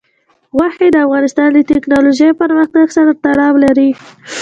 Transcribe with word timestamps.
غوښې 0.55 0.87
د 0.91 0.95
افغانستان 1.05 1.49
د 1.53 1.59
تکنالوژۍ 1.71 2.29
پرمختګ 2.41 2.85
سره 2.97 3.11
تړاو 3.23 3.55
لري. 3.65 3.89